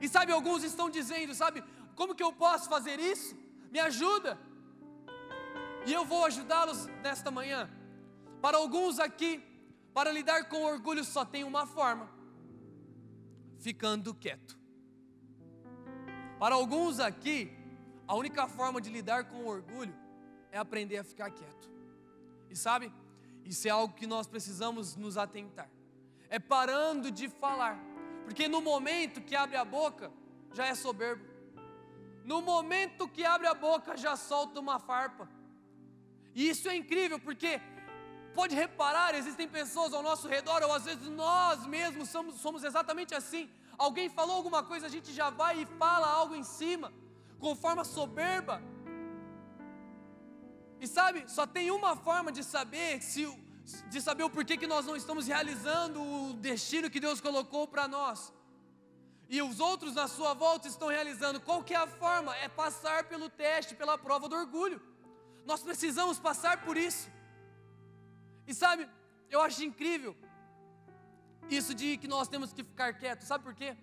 [0.00, 1.62] E sabe, alguns estão dizendo, sabe,
[1.94, 3.36] como que eu posso fazer isso?
[3.70, 4.38] Me ajuda.
[5.86, 7.68] E eu vou ajudá-los nesta manhã.
[8.40, 9.32] Para alguns aqui,
[9.92, 12.08] para lidar com o orgulho só tem uma forma
[13.58, 14.58] ficando quieto.
[16.38, 17.54] Para alguns aqui,
[18.08, 19.94] a única forma de lidar com o orgulho
[20.50, 21.70] é aprender a ficar quieto.
[22.48, 22.90] E sabe,
[23.44, 25.68] isso é algo que nós precisamos nos atentar.
[26.28, 27.78] É parando de falar,
[28.24, 30.12] porque no momento que abre a boca,
[30.52, 31.24] já é soberbo.
[32.24, 35.28] No momento que abre a boca, já solta uma farpa.
[36.34, 37.60] E isso é incrível, porque
[38.34, 43.14] Pode reparar, existem pessoas ao nosso redor, ou às vezes nós mesmos somos, somos exatamente
[43.14, 43.50] assim.
[43.76, 46.92] Alguém falou alguma coisa, a gente já vai e fala algo em cima,
[47.38, 48.62] com forma soberba.
[50.80, 53.22] E sabe, só tem uma forma de saber se,
[53.88, 57.86] de saber o porquê que nós não estamos realizando o destino que Deus colocou para
[57.86, 58.32] nós.
[59.28, 61.40] E os outros na sua volta estão realizando.
[61.40, 62.34] Qual que é a forma?
[62.36, 64.80] É passar pelo teste, pela prova do orgulho.
[65.44, 67.08] Nós precisamos passar por isso.
[68.46, 68.88] E sabe,
[69.28, 70.16] eu acho incrível
[71.48, 73.28] isso de que nós temos que ficar quietos.
[73.28, 73.76] Sabe por quê?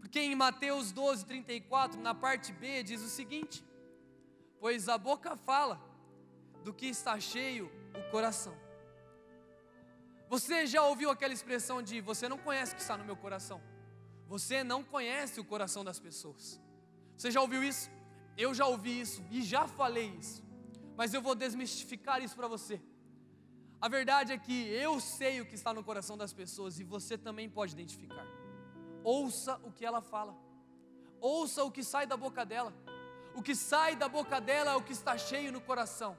[0.00, 3.64] Porque em Mateus 12, 34, na parte B, diz o seguinte:
[4.58, 5.87] Pois a boca fala
[6.64, 8.56] do que está cheio o coração.
[10.28, 13.60] Você já ouviu aquela expressão de você não conhece o que está no meu coração?
[14.26, 16.60] Você não conhece o coração das pessoas.
[17.16, 17.90] Você já ouviu isso?
[18.36, 20.42] Eu já ouvi isso e já falei isso.
[20.96, 22.80] Mas eu vou desmistificar isso para você.
[23.80, 27.16] A verdade é que eu sei o que está no coração das pessoas e você
[27.16, 28.26] também pode identificar.
[29.02, 30.36] Ouça o que ela fala,
[31.20, 32.74] ouça o que sai da boca dela.
[33.34, 36.18] O que sai da boca dela é o que está cheio no coração.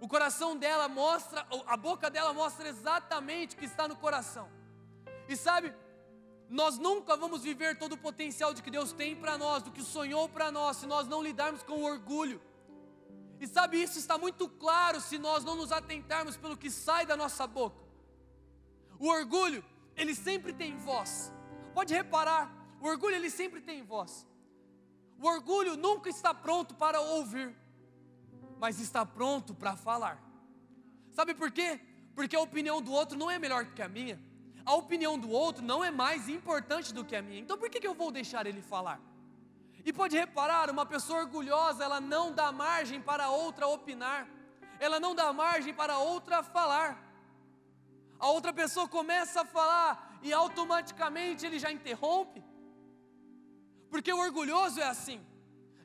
[0.00, 4.48] O coração dela mostra, a boca dela mostra exatamente o que está no coração.
[5.28, 5.74] E sabe,
[6.48, 9.82] nós nunca vamos viver todo o potencial de que Deus tem para nós, do que
[9.82, 12.40] sonhou para nós, se nós não lidarmos com o orgulho.
[13.40, 17.16] E sabe, isso está muito claro se nós não nos atentarmos pelo que sai da
[17.16, 17.82] nossa boca.
[18.98, 19.64] O orgulho,
[19.96, 21.32] ele sempre tem voz.
[21.74, 24.26] Pode reparar, o orgulho ele sempre tem voz.
[25.20, 27.54] O orgulho nunca está pronto para ouvir,
[28.58, 30.22] mas está pronto para falar.
[31.12, 31.80] Sabe por quê?
[32.14, 34.20] Porque a opinião do outro não é melhor que a minha.
[34.64, 37.40] A opinião do outro não é mais importante do que a minha.
[37.40, 39.00] Então por que, que eu vou deixar ele falar?
[39.84, 44.28] E pode reparar, uma pessoa orgulhosa, ela não dá margem para outra opinar,
[44.78, 47.02] ela não dá margem para outra falar.
[48.18, 52.42] A outra pessoa começa a falar e automaticamente ele já interrompe.
[53.88, 55.24] Porque o orgulhoso é assim.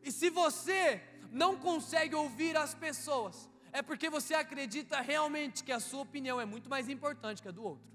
[0.02, 1.02] E se você
[1.42, 6.46] não consegue ouvir as pessoas, é porque você acredita realmente que a sua opinião é
[6.46, 7.88] muito mais importante que a do outro.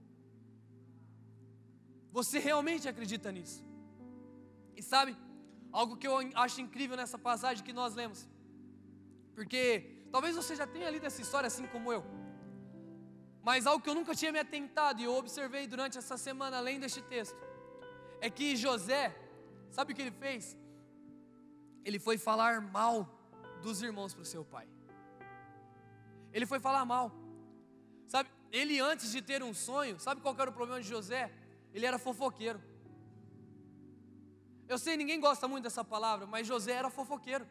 [2.19, 3.63] Você realmente acredita nisso.
[4.77, 5.17] E sabe,
[5.73, 8.27] Algo que eu acho incrível nessa passagem que nós lemos.
[9.35, 12.05] Porque talvez você já tenha lido essa história assim como eu.
[13.43, 16.81] Mas algo que eu nunca tinha me atentado e eu observei durante essa semana, além
[16.81, 17.37] deste texto,
[18.21, 19.15] é que José,
[19.71, 20.57] Sabe o que ele fez?
[21.85, 23.18] Ele foi falar mal
[23.63, 24.69] dos irmãos para o seu pai.
[26.33, 27.13] Ele foi falar mal.
[28.07, 31.33] Sabe, ele antes de ter um sonho, sabe qual era o problema de José?
[31.75, 32.61] Ele era fofoqueiro.
[34.67, 37.47] Eu sei, ninguém gosta muito dessa palavra, mas José era fofoqueiro.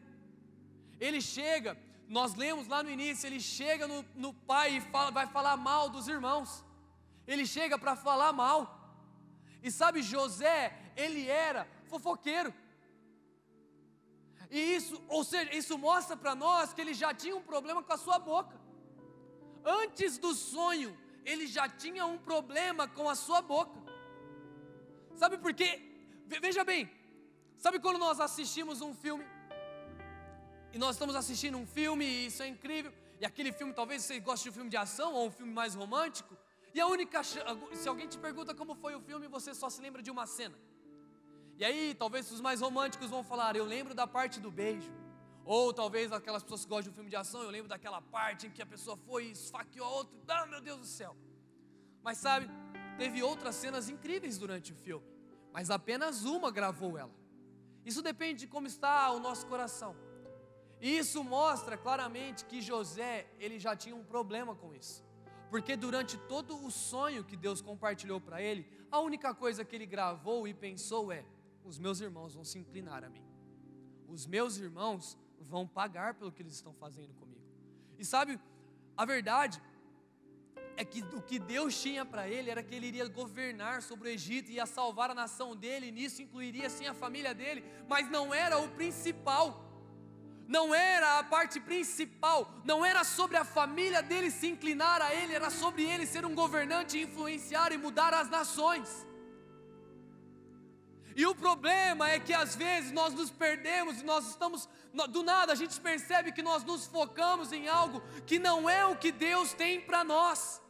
[0.99, 5.27] Ele chega, nós lemos lá no início, ele chega no, no pai e fala, vai
[5.27, 6.63] falar mal dos irmãos.
[7.27, 8.61] Ele chega para falar mal.
[9.61, 12.53] E sabe, José, ele era fofoqueiro.
[14.49, 17.93] E isso, ou seja, isso mostra para nós que ele já tinha um problema com
[17.93, 18.59] a sua boca.
[19.63, 23.77] Antes do sonho, ele já tinha um problema com a sua boca.
[25.15, 25.81] Sabe por quê?
[26.25, 26.89] Veja bem,
[27.57, 29.25] Sabe quando nós assistimos um filme?
[30.71, 32.93] E nós estamos assistindo um filme e isso é incrível.
[33.19, 35.73] E aquele filme, talvez você goste de um filme de ação ou um filme mais
[35.73, 36.37] romântico.
[36.73, 37.23] E a única.
[37.23, 40.55] Se alguém te pergunta como foi o filme, você só se lembra de uma cena.
[41.57, 44.91] E aí, talvez os mais românticos vão falar: Eu lembro da parte do beijo.
[45.43, 48.47] Ou talvez aquelas pessoas que gostam de um filme de ação, eu lembro daquela parte
[48.47, 50.13] em que a pessoa foi e esfaqueou a outra.
[50.27, 51.15] Ah, meu Deus do céu.
[52.03, 52.49] Mas sabe,
[52.97, 55.05] teve outras cenas incríveis durante o filme.
[55.53, 57.15] Mas apenas uma gravou ela.
[57.85, 59.95] Isso depende de como está o nosso coração.
[60.81, 65.03] E isso mostra claramente que José, ele já tinha um problema com isso.
[65.49, 69.85] Porque durante todo o sonho que Deus compartilhou para ele, a única coisa que ele
[69.85, 71.25] gravou e pensou é:
[71.67, 73.25] os meus irmãos vão se inclinar a mim.
[74.07, 77.45] Os meus irmãos vão pagar pelo que eles estão fazendo comigo.
[77.99, 78.39] E sabe,
[78.95, 79.61] a verdade
[80.77, 84.11] é que o que Deus tinha para ele era que ele iria governar sobre o
[84.11, 88.33] Egito, ia salvar a nação dele, e nisso incluiria sim a família dele, mas não
[88.33, 89.65] era o principal,
[90.47, 95.33] não era a parte principal, não era sobre a família dele se inclinar a ele,
[95.33, 99.05] era sobre ele ser um governante, influenciar e mudar as nações.
[101.15, 104.69] E o problema é que às vezes nós nos perdemos e nós estamos,
[105.09, 108.95] do nada a gente percebe que nós nos focamos em algo que não é o
[108.95, 110.61] que Deus tem para nós.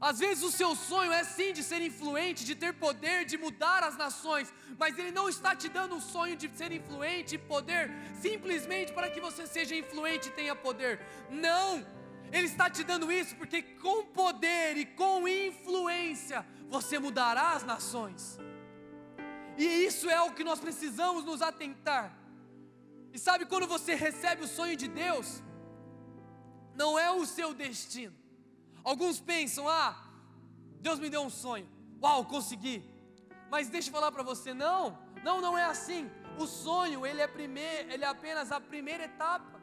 [0.00, 3.82] Às vezes o seu sonho é sim de ser influente, de ter poder, de mudar
[3.82, 7.90] as nações, mas Ele não está te dando um sonho de ser influente e poder
[8.20, 11.00] simplesmente para que você seja influente e tenha poder.
[11.30, 11.84] Não!
[12.30, 18.38] Ele está te dando isso porque com poder e com influência você mudará as nações.
[19.58, 22.16] E isso é o que nós precisamos nos atentar.
[23.12, 25.42] E sabe quando você recebe o sonho de Deus,
[26.74, 28.16] não é o seu destino
[28.90, 29.94] Alguns pensam: ah,
[30.80, 31.68] Deus me deu um sonho,
[32.02, 32.82] uau, consegui.
[33.50, 36.10] Mas deixa eu falar para você: não, não, não é assim.
[36.38, 39.60] O sonho, ele é, primeir, ele é apenas a primeira etapa.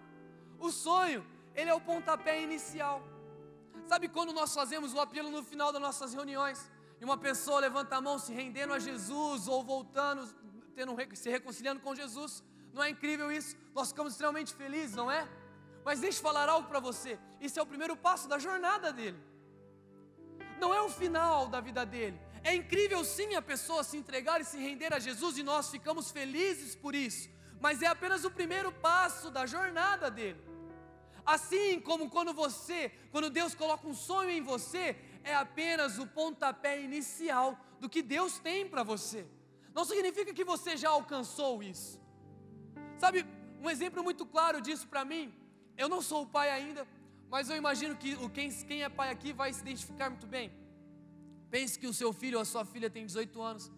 [0.59, 3.01] O sonho, ele é o pontapé inicial.
[3.87, 6.69] Sabe quando nós fazemos o apelo no final das nossas reuniões?
[6.99, 10.27] E uma pessoa levanta a mão se rendendo a Jesus ou voltando,
[10.73, 12.43] tendo, se reconciliando com Jesus.
[12.73, 13.55] Não é incrível isso?
[13.73, 15.27] Nós ficamos extremamente felizes, não é?
[15.83, 17.19] Mas deixa eu falar algo para você.
[17.39, 19.19] Isso é o primeiro passo da jornada dele.
[20.59, 22.19] Não é o final da vida dele.
[22.43, 26.11] É incrível sim a pessoa se entregar e se render a Jesus e nós ficamos
[26.11, 27.29] felizes por isso.
[27.59, 30.39] Mas é apenas o primeiro passo da jornada dele.
[31.25, 34.95] Assim como quando você, quando Deus coloca um sonho em você,
[35.31, 37.47] é apenas o pontapé inicial
[37.81, 39.21] do que Deus tem para você.
[39.73, 41.99] Não significa que você já alcançou isso.
[42.97, 43.25] Sabe,
[43.61, 45.25] um exemplo muito claro disso para mim
[45.77, 46.87] eu não sou pai ainda,
[47.29, 50.51] mas eu imagino que quem, quem é pai aqui vai se identificar muito bem.
[51.49, 53.71] Pense que o seu filho ou a sua filha tem 18 anos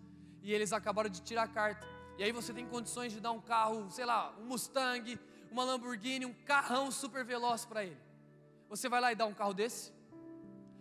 [0.44, 1.88] e eles acabaram de tirar a carta.
[2.18, 5.20] E aí você tem condições de dar um carro, sei lá, um Mustang,
[5.52, 7.98] uma Lamborghini, um carrão super veloz para ele.
[8.70, 9.92] Você vai lá e dá um carro desse?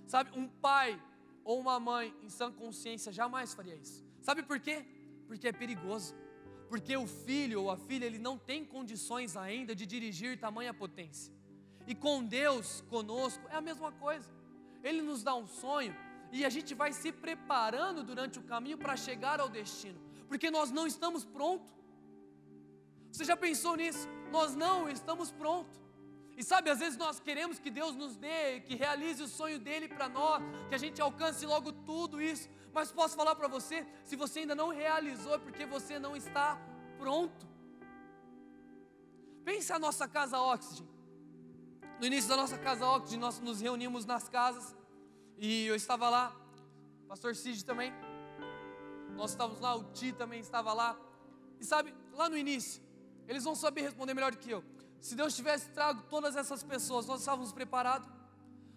[0.06, 1.00] Sabe, um pai
[1.44, 4.04] ou uma mãe em sã consciência jamais faria isso.
[4.20, 4.84] Sabe por quê?
[5.26, 6.14] Porque é perigoso
[6.68, 11.32] porque o filho ou a filha ele não tem condições ainda de dirigir tamanha potência.
[11.86, 14.28] E com Deus conosco é a mesma coisa.
[14.82, 15.94] Ele nos dá um sonho
[16.32, 20.70] e a gente vai se preparando durante o caminho para chegar ao destino, porque nós
[20.70, 21.72] não estamos prontos.
[23.12, 24.08] Você já pensou nisso?
[24.30, 25.80] Nós não estamos prontos.
[26.36, 29.88] E sabe, às vezes nós queremos que Deus nos dê, que realize o sonho dele
[29.88, 34.16] para nós, que a gente alcance logo tudo isso, mas posso falar para você, se
[34.16, 36.60] você ainda não realizou, é porque você não está
[36.98, 37.46] pronto.
[39.44, 40.86] Pense a nossa casa Oxygen.
[41.98, 44.76] No início da nossa casa Oxygen, nós nos reunimos nas casas
[45.38, 46.36] e eu estava lá,
[47.04, 47.92] o pastor Cid também.
[49.14, 50.98] Nós estávamos lá, o Ti também estava lá.
[51.58, 52.82] E sabe, lá no início,
[53.26, 54.62] eles vão saber responder melhor do que eu.
[55.00, 58.08] Se Deus tivesse trago todas essas pessoas, nós estávamos preparados?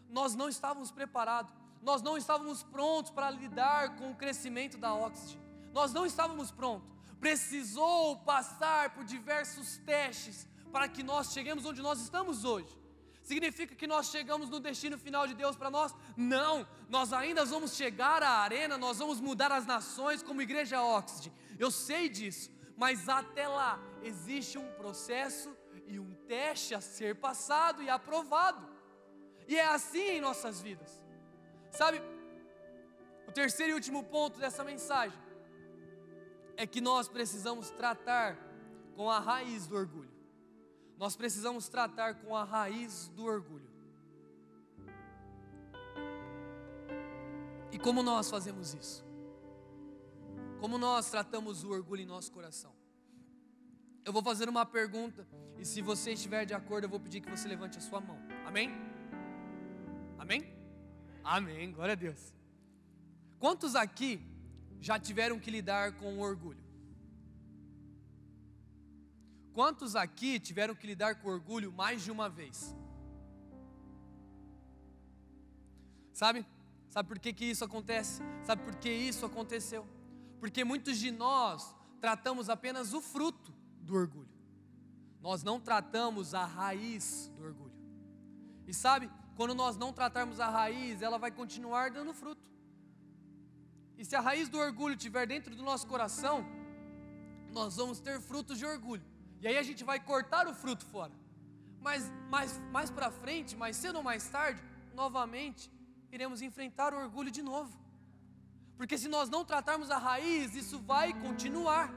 [0.10, 5.40] Nós não estávamos preparados nós não estávamos prontos para lidar com o crescimento da Oxygen.
[5.74, 6.90] Nós não estávamos prontos.
[7.20, 12.78] precisou passar por diversos testes para que nós cheguemos onde nós estamos hoje.
[13.22, 15.94] Significa que nós chegamos no destino final de Deus para nós?
[16.16, 21.32] Não, nós ainda vamos chegar à arena, nós vamos mudar as nações como igreja Oxford.
[21.58, 25.56] Eu sei disso, mas até lá existe um processo
[25.90, 28.70] e um teste a ser passado e aprovado.
[29.48, 31.04] E é assim em nossas vidas.
[31.72, 32.00] Sabe,
[33.28, 35.20] o terceiro e último ponto dessa mensagem
[36.56, 38.38] é que nós precisamos tratar
[38.96, 40.14] com a raiz do orgulho.
[40.96, 43.70] Nós precisamos tratar com a raiz do orgulho.
[47.72, 49.04] E como nós fazemos isso?
[50.60, 52.79] Como nós tratamos o orgulho em nosso coração?
[54.10, 55.24] Eu vou fazer uma pergunta
[55.60, 58.18] e se você estiver de acordo, eu vou pedir que você levante a sua mão.
[58.44, 58.72] Amém?
[60.18, 60.52] Amém?
[61.24, 61.72] Amém.
[61.72, 62.34] Glória a Deus.
[63.38, 64.20] Quantos aqui
[64.82, 66.64] já tiveram que lidar com orgulho?
[69.54, 72.76] Quantos aqui tiveram que lidar com orgulho mais de uma vez?
[76.14, 76.44] Sabe?
[76.90, 78.24] Sabe por que, que isso acontece?
[78.44, 79.88] Sabe por que isso aconteceu?
[80.40, 83.59] Porque muitos de nós tratamos apenas o fruto
[83.90, 84.30] do orgulho.
[85.20, 87.78] Nós não tratamos a raiz do orgulho.
[88.68, 92.48] E sabe, quando nós não tratarmos a raiz, ela vai continuar dando fruto.
[93.98, 96.46] E se a raiz do orgulho estiver dentro do nosso coração,
[97.52, 99.04] nós vamos ter frutos de orgulho.
[99.42, 101.12] E aí a gente vai cortar o fruto fora.
[101.82, 104.62] Mas mais, mais para frente, mais cedo ou mais tarde,
[104.94, 105.70] novamente,
[106.12, 107.78] iremos enfrentar o orgulho de novo.
[108.78, 111.92] Porque se nós não tratarmos a raiz, isso vai continuar.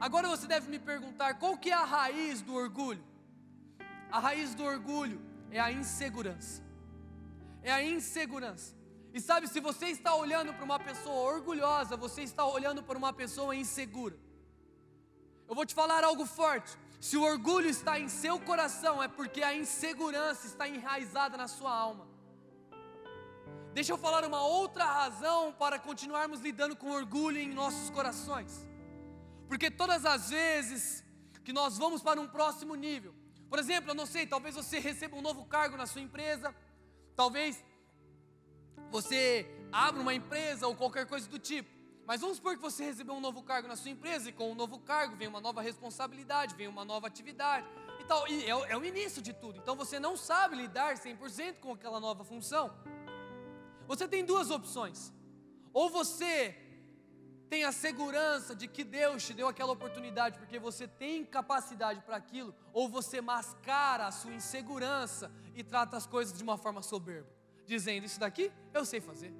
[0.00, 3.04] Agora você deve me perguntar, qual que é a raiz do orgulho?
[4.10, 6.62] A raiz do orgulho é a insegurança.
[7.62, 8.74] É a insegurança.
[9.12, 13.12] E sabe, se você está olhando para uma pessoa orgulhosa, você está olhando para uma
[13.12, 14.16] pessoa insegura.
[15.46, 16.78] Eu vou te falar algo forte.
[16.98, 21.74] Se o orgulho está em seu coração, é porque a insegurança está enraizada na sua
[21.74, 22.06] alma.
[23.74, 28.69] Deixa eu falar uma outra razão para continuarmos lidando com orgulho em nossos corações.
[29.50, 31.04] Porque todas as vezes
[31.42, 33.12] que nós vamos para um próximo nível,
[33.48, 36.54] por exemplo, eu não sei, talvez você receba um novo cargo na sua empresa,
[37.16, 37.60] talvez
[38.92, 41.68] você abra uma empresa ou qualquer coisa do tipo.
[42.06, 44.54] Mas vamos supor que você recebeu um novo cargo na sua empresa e com um
[44.54, 47.66] novo cargo vem uma nova responsabilidade, vem uma nova atividade
[47.98, 48.28] e tal.
[48.28, 49.58] E é, é o início de tudo.
[49.58, 52.72] Então você não sabe lidar 100% com aquela nova função.
[53.88, 55.12] Você tem duas opções.
[55.72, 56.69] Ou você
[57.50, 62.16] tem a segurança de que Deus te deu aquela oportunidade porque você tem capacidade para
[62.16, 67.40] aquilo, ou você mascara a sua insegurança e trata as coisas de uma forma soberba
[67.70, 69.32] dizendo: Isso daqui eu sei fazer.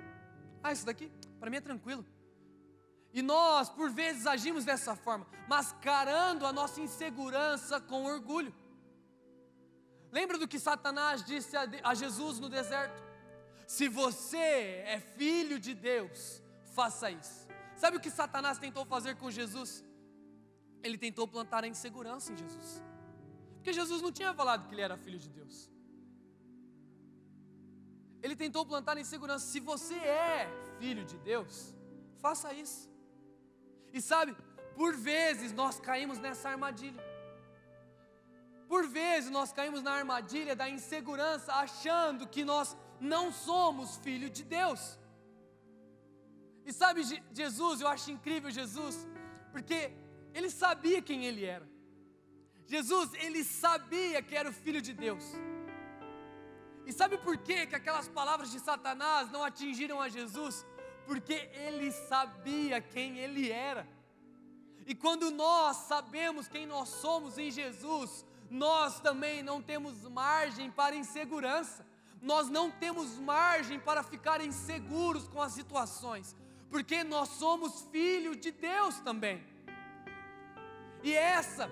[0.62, 2.04] Ah, isso daqui para mim é tranquilo.
[3.12, 8.54] E nós, por vezes, agimos dessa forma, mascarando a nossa insegurança com orgulho.
[10.12, 13.02] Lembra do que Satanás disse a Jesus no deserto?
[13.66, 14.36] Se você
[14.94, 16.40] é filho de Deus,
[16.72, 17.49] faça isso.
[17.82, 19.70] Sabe o que Satanás tentou fazer com Jesus?
[20.84, 22.70] Ele tentou plantar a insegurança em Jesus.
[23.54, 25.70] Porque Jesus não tinha falado que ele era filho de Deus.
[28.22, 29.46] Ele tentou plantar insegurança.
[29.46, 30.46] Se você é
[30.78, 31.74] filho de Deus,
[32.18, 32.82] faça isso.
[33.94, 34.36] E sabe,
[34.76, 37.02] por vezes nós caímos nessa armadilha.
[38.68, 44.44] Por vezes nós caímos na armadilha da insegurança, achando que nós não somos filho de
[44.44, 44.99] Deus.
[46.64, 49.06] E sabe, Jesus, eu acho incrível Jesus,
[49.52, 49.92] porque
[50.34, 51.68] ele sabia quem ele era.
[52.66, 55.24] Jesus, ele sabia que era o filho de Deus.
[56.86, 60.66] E sabe por quê que aquelas palavras de Satanás não atingiram a Jesus?
[61.06, 63.86] Porque ele sabia quem ele era.
[64.86, 70.96] E quando nós sabemos quem nós somos em Jesus, nós também não temos margem para
[70.96, 71.86] insegurança.
[72.20, 76.36] Nós não temos margem para ficar inseguros com as situações,
[76.70, 79.42] porque nós somos filhos de Deus também.
[81.02, 81.70] E essa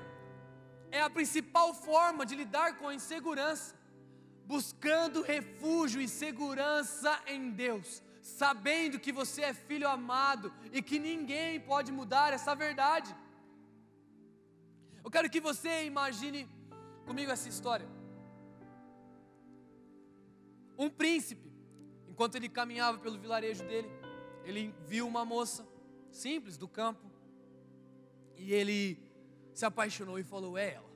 [0.91, 3.79] é a principal forma de lidar com a insegurança
[4.49, 11.61] buscando refúgio e segurança em Deus, sabendo que você é filho amado e que ninguém
[11.61, 13.15] pode mudar essa verdade.
[15.05, 16.49] Eu quero que você imagine
[17.05, 17.87] comigo essa história.
[20.79, 21.53] Um príncipe,
[22.09, 23.91] enquanto ele caminhava pelo vilarejo dele,
[24.49, 25.67] ele viu uma moça
[26.11, 27.11] simples do campo
[28.37, 28.99] e ele
[29.53, 30.91] se apaixonou e falou: É ela,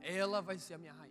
[0.00, 1.10] ela vai ser a minha rainha.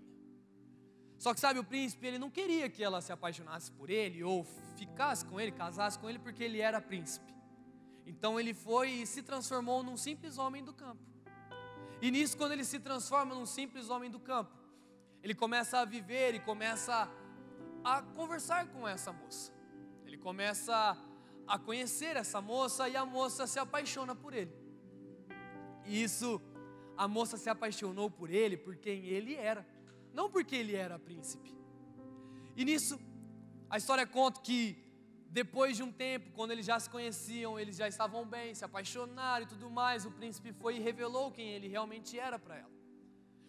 [1.18, 4.46] Só que sabe, o príncipe, ele não queria que ela se apaixonasse por ele, ou
[4.76, 7.34] ficasse com ele, casasse com ele, porque ele era príncipe.
[8.06, 11.04] Então ele foi e se transformou num simples homem do campo.
[12.02, 14.58] E nisso, quando ele se transforma num simples homem do campo,
[15.22, 17.10] ele começa a viver e começa
[17.84, 19.52] a conversar com essa moça.
[20.06, 20.98] Ele começa
[21.50, 24.54] a conhecer essa moça e a moça se apaixona por ele.
[25.84, 26.40] E isso,
[26.96, 29.68] a moça se apaixonou por ele por quem ele era,
[30.14, 31.52] não porque ele era príncipe.
[32.56, 33.00] E nisso,
[33.68, 34.78] a história conta que
[35.32, 39.46] depois de um tempo, quando eles já se conheciam, eles já estavam bem, se apaixonaram
[39.46, 42.72] e tudo mais, o príncipe foi e revelou quem ele realmente era para ela.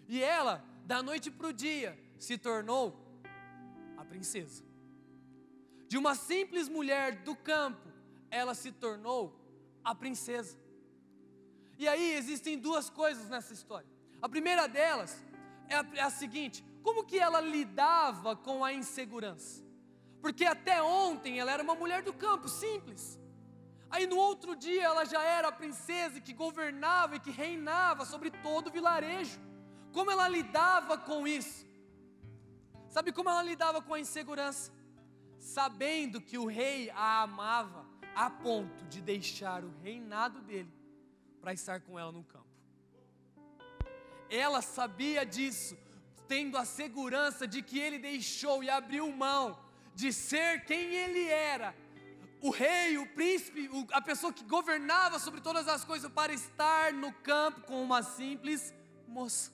[0.09, 3.21] E ela, da noite para o dia, se tornou
[3.99, 4.65] a princesa.
[5.87, 7.90] De uma simples mulher do campo,
[8.31, 9.35] ela se tornou
[9.85, 10.59] a princesa.
[11.79, 13.89] E aí existem duas coisas nessa história.
[14.21, 15.25] A primeira delas
[15.69, 19.71] é a, é a seguinte: como que ela lidava com a insegurança?
[20.21, 23.19] porque até ontem ela era uma mulher do campo, simples.
[23.89, 28.31] Aí no outro dia ela já era a princesa que governava e que reinava sobre
[28.31, 29.41] todo o vilarejo.
[29.93, 31.67] Como ela lidava com isso?
[32.89, 34.73] Sabe como ela lidava com a insegurança?
[35.39, 37.87] Sabendo que o rei a amava
[38.21, 40.71] a ponto de deixar o reinado dele
[41.41, 42.55] para estar com ela no campo.
[44.29, 45.75] Ela sabia disso,
[46.29, 49.59] tendo a segurança de que ele deixou e abriu mão
[49.95, 51.75] de ser quem ele era,
[52.43, 57.13] o rei, o príncipe, a pessoa que governava sobre todas as coisas, para estar no
[57.31, 58.75] campo com uma simples
[59.09, 59.51] moça.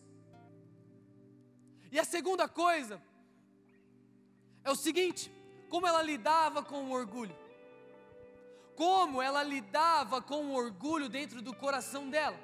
[1.92, 3.00] E a segunda coisa
[4.64, 5.32] é o seguinte:
[5.68, 7.45] como ela lidava com o orgulho.
[8.76, 12.38] Como ela lidava com o orgulho dentro do coração dela.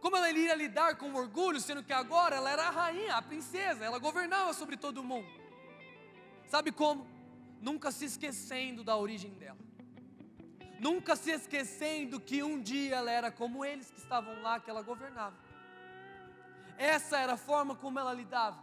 [0.00, 3.22] Como ela iria lidar com o orgulho, sendo que agora ela era a rainha, a
[3.22, 5.28] princesa, ela governava sobre todo mundo.
[6.48, 7.06] Sabe como?
[7.60, 9.58] Nunca se esquecendo da origem dela.
[10.78, 14.82] Nunca se esquecendo que um dia ela era como eles que estavam lá, que ela
[14.82, 15.36] governava.
[16.76, 18.62] Essa era a forma como ela lidava.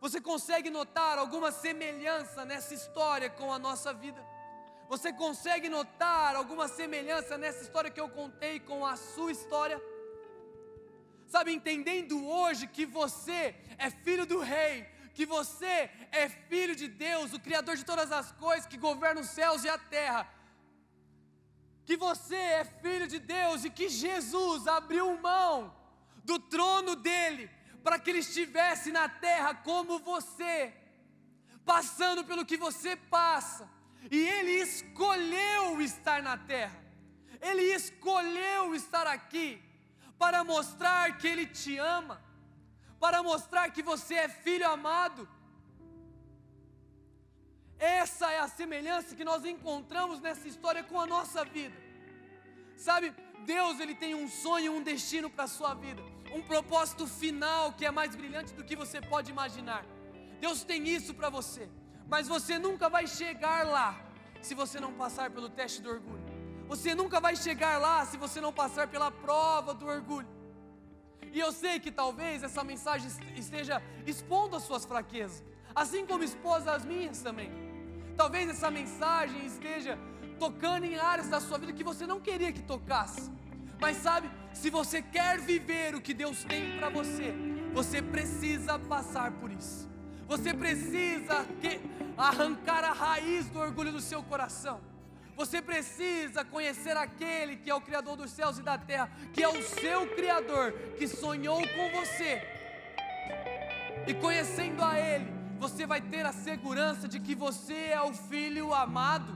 [0.00, 4.33] Você consegue notar alguma semelhança nessa história com a nossa vida?
[4.88, 9.80] Você consegue notar alguma semelhança nessa história que eu contei com a sua história?
[11.26, 17.32] Sabe, entendendo hoje que você é filho do rei, que você é filho de Deus,
[17.32, 20.28] o Criador de todas as coisas, que governa os céus e a terra,
[21.86, 25.74] que você é filho de Deus e que Jesus abriu mão
[26.24, 27.50] do trono dele
[27.82, 30.72] para que ele estivesse na terra como você,
[31.64, 33.68] passando pelo que você passa,
[34.10, 36.82] e ele escolheu estar na terra,
[37.40, 39.62] ele escolheu estar aqui
[40.18, 42.22] para mostrar que ele te ama
[43.04, 45.28] para mostrar que você é filho amado.
[47.78, 51.76] Essa é a semelhança que nós encontramos nessa história com a nossa vida.
[52.78, 53.12] Sabe,
[53.44, 56.02] Deus ele tem um sonho, um destino para a sua vida,
[56.34, 59.84] um propósito final que é mais brilhante do que você pode imaginar.
[60.40, 61.68] Deus tem isso para você,
[62.08, 63.98] mas você nunca vai chegar lá
[64.40, 66.22] se você não passar pelo teste do orgulho.
[66.68, 70.28] Você nunca vai chegar lá se você não passar pela prova do orgulho.
[71.32, 75.42] E eu sei que talvez essa mensagem esteja expondo as suas fraquezas,
[75.74, 77.50] assim como expôs as minhas também.
[78.16, 79.98] Talvez essa mensagem esteja
[80.38, 83.30] tocando em áreas da sua vida que você não queria que tocasse.
[83.80, 87.34] Mas sabe, se você quer viver o que Deus tem para você,
[87.72, 89.93] você precisa passar por isso.
[90.26, 91.46] Você precisa
[92.16, 94.80] arrancar a raiz do orgulho do seu coração.
[95.36, 99.48] Você precisa conhecer aquele que é o Criador dos céus e da terra, que é
[99.48, 102.40] o seu Criador, que sonhou com você.
[104.06, 108.72] E conhecendo a Ele, você vai ter a segurança de que você é o filho
[108.72, 109.32] amado.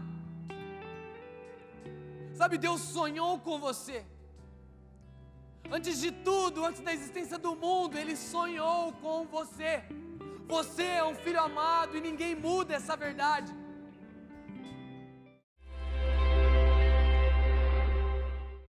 [2.35, 4.05] Sabe, Deus sonhou com você.
[5.71, 9.83] Antes de tudo, antes da existência do mundo, Ele sonhou com você.
[10.49, 13.55] Você é um filho amado e ninguém muda essa verdade.